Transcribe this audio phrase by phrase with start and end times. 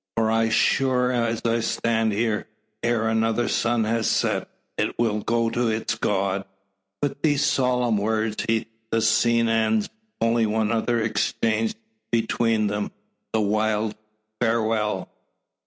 [0.17, 2.47] For sure as I stand here,
[2.81, 6.43] ere another sun has set it will go to its God."
[7.03, 8.43] With these solemn words
[8.89, 11.77] the scene ends, only one other exchanged
[12.11, 12.89] between them
[13.31, 13.93] the wild
[14.41, 15.07] "Farewell!"